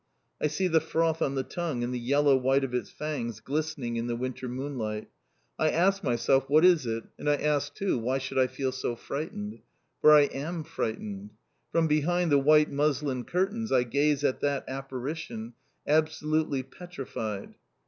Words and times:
I 0.41 0.47
see 0.47 0.67
the 0.67 0.81
froth 0.81 1.21
on 1.21 1.35
the 1.35 1.43
tongue, 1.43 1.83
and 1.83 1.93
the 1.93 1.99
yellow 1.99 2.35
white 2.35 2.63
of 2.63 2.73
its 2.73 2.89
fangs 2.89 3.39
glistening 3.39 3.97
in 3.97 4.07
the 4.07 4.15
winter 4.15 4.49
moonlight. 4.49 5.11
I 5.59 5.69
ask 5.69 6.03
myself 6.03 6.49
what 6.49 6.65
is 6.65 6.87
it? 6.87 7.03
And 7.19 7.29
I 7.29 7.35
ask 7.35 7.71
too 7.75 7.99
why 7.99 8.17
should 8.17 8.39
I 8.39 8.47
feel 8.47 8.71
so 8.71 8.95
frightened? 8.95 9.59
For 10.01 10.11
I 10.11 10.21
am 10.21 10.63
frightened. 10.63 11.33
From 11.71 11.85
behind 11.85 12.31
the 12.31 12.39
white 12.39 12.71
muslin 12.71 13.25
curtains 13.25 13.71
I 13.71 13.83
gaze 13.83 14.23
at 14.23 14.39
that 14.41 14.63
apparition, 14.67 15.53
absolutely 15.85 16.63
petrified. 16.63 17.53